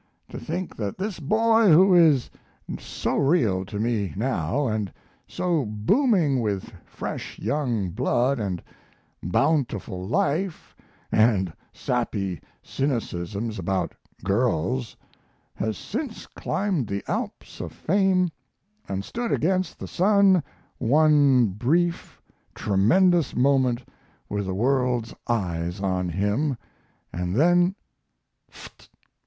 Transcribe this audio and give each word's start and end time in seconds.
to 0.27 0.39
think 0.39 0.75
that 0.75 0.97
this 0.97 1.19
boy, 1.19 1.69
who 1.71 1.93
is 1.93 2.31
so 2.79 3.17
real 3.17 3.63
to 3.63 3.77
me 3.79 4.11
now, 4.15 4.65
and 4.65 4.91
so 5.27 5.63
booming 5.63 6.41
with 6.41 6.73
fresh 6.87 7.37
young 7.37 7.91
blood 7.91 8.39
and 8.39 8.63
bountiful 9.21 10.03
life, 10.07 10.75
and 11.11 11.53
sappy 11.71 12.41
cynicisms 12.63 13.59
about 13.59 13.93
girls, 14.23 14.95
has 15.53 15.77
since 15.77 16.25
climbed 16.25 16.87
the 16.87 17.03
Alps 17.07 17.59
of 17.61 17.71
fame 17.71 18.31
and 18.89 19.05
stood 19.05 19.31
against 19.31 19.77
the 19.77 19.87
sun 19.87 20.41
one 20.79 21.45
brief, 21.49 22.19
tremendous 22.55 23.35
moment 23.35 23.87
with 24.29 24.47
the 24.47 24.55
world's 24.55 25.13
eyes 25.27 25.79
on 25.79 26.09
him, 26.09 26.57
and 27.13 27.35
then 27.35 27.75
fzt! 28.51 28.89